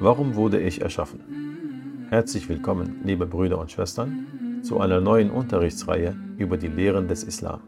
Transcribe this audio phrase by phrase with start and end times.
[0.00, 2.06] Warum wurde ich erschaffen?
[2.10, 7.62] Herzlich willkommen, liebe Brüder und Schwestern, zu einer neuen Unterrichtsreihe über die Lehren des Islam.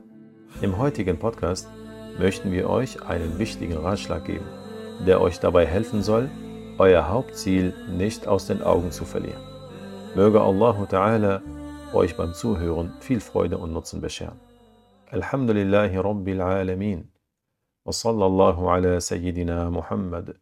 [0.60, 1.68] Im heutigen Podcast
[2.18, 4.44] möchten wir euch einen wichtigen Ratschlag geben,
[5.06, 6.28] der euch dabei helfen soll,
[6.78, 9.42] euer Hauptziel nicht aus den Augen zu verlieren.
[10.14, 11.40] Möge Allah Ta'ala
[11.94, 14.38] euch beim Zuhören viel Freude und Nutzen bescheren.
[15.10, 17.08] Alhamdulillahi Rabbil Alamin.
[17.86, 20.36] وصلى الله على سيدنا محمد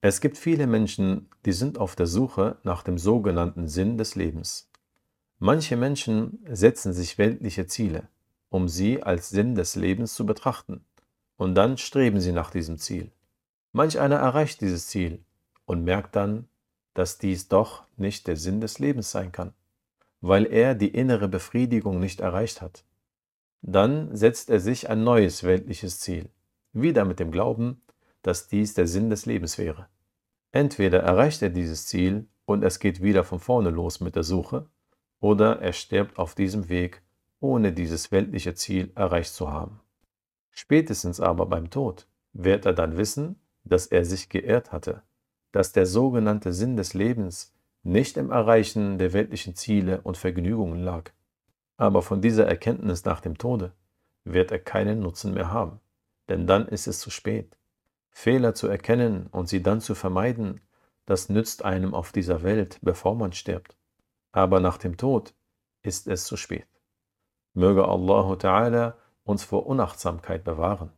[0.00, 4.68] es gibt viele Menschen, die sind auf der Suche nach dem sogenannten Sinn des Lebens.
[5.38, 8.08] Manche Menschen setzen sich weltliche Ziele,
[8.48, 10.84] um sie als Sinn des Lebens zu betrachten,
[11.36, 13.12] und dann streben sie nach diesem Ziel.
[13.70, 15.24] Manch einer erreicht dieses Ziel
[15.64, 16.48] und merkt dann,
[16.92, 19.54] dass dies doch nicht der Sinn des Lebens sein kann,
[20.20, 22.82] weil er die innere Befriedigung nicht erreicht hat.
[23.62, 26.30] Dann setzt er sich ein neues weltliches Ziel
[26.72, 27.82] wieder mit dem Glauben,
[28.22, 29.88] dass dies der Sinn des Lebens wäre.
[30.52, 34.66] Entweder erreicht er dieses Ziel und es geht wieder von vorne los mit der Suche,
[35.20, 37.02] oder er stirbt auf diesem Weg,
[37.40, 39.80] ohne dieses weltliche Ziel erreicht zu haben.
[40.50, 45.02] Spätestens aber beim Tod wird er dann wissen, dass er sich geirrt hatte,
[45.52, 51.10] dass der sogenannte Sinn des Lebens nicht im Erreichen der weltlichen Ziele und Vergnügungen lag,
[51.76, 53.72] aber von dieser Erkenntnis nach dem Tode
[54.24, 55.80] wird er keinen Nutzen mehr haben,
[56.28, 57.56] denn dann ist es zu spät.
[58.10, 60.60] Fehler zu erkennen und sie dann zu vermeiden,
[61.06, 63.76] das nützt einem auf dieser Welt, bevor man stirbt.
[64.32, 65.34] Aber nach dem Tod
[65.82, 66.66] ist es zu spät.
[67.54, 68.94] Möge Allah Ta'ala
[69.24, 70.92] uns vor Unachtsamkeit bewahren.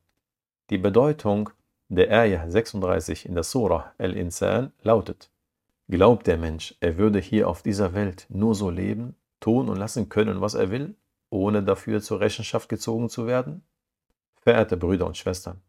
[0.70, 1.50] Die Bedeutung
[1.88, 5.30] der Ayah 36 in der Surah Al-Insan lautet,
[5.88, 10.08] Glaubt der Mensch, er würde hier auf dieser Welt nur so leben, tun und lassen
[10.08, 10.94] können, was er will,
[11.30, 13.64] ohne dafür zur Rechenschaft gezogen zu werden?
[14.42, 15.60] Verehrte Brüder und Schwestern,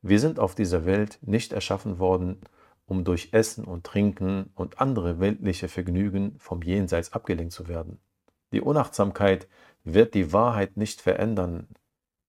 [0.00, 2.40] wir sind auf dieser Welt nicht erschaffen worden,
[2.86, 8.00] um durch Essen und Trinken und andere weltliche Vergnügen vom Jenseits abgelenkt zu werden.
[8.52, 9.46] Die Unachtsamkeit
[9.82, 11.68] wird die Wahrheit nicht verändern.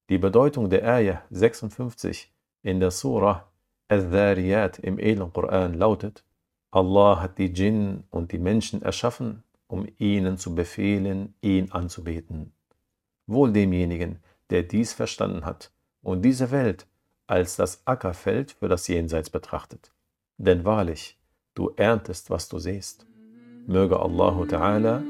[0.10, 3.50] Die Bedeutung der Ayah 56 in der Surah
[3.88, 6.26] Al-Dhariyat im edlen Koran lautet,
[6.72, 12.54] Allah hat die Djinn und die Menschen erschaffen, um ihnen zu befehlen, ihn anzubeten.
[13.28, 14.20] Wohl demjenigen,
[14.50, 15.72] der dies verstanden hat
[16.06, 16.86] und diese Welt
[17.26, 19.92] als das Ackerfeld für das Jenseits betrachtet.
[20.38, 21.18] Denn wahrlich,
[21.56, 23.08] du erntest, was du siehst.
[23.66, 25.04] Möge Allah Ta'ala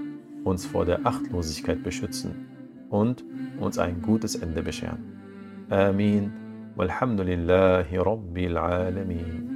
[0.45, 2.47] uns vor der Achtlosigkeit beschützen
[2.89, 3.25] und
[3.59, 5.67] uns ein gutes Ende bescheren.
[5.69, 6.31] Amin.
[6.75, 9.55] Walhamdulillahi Rabbil Alamin.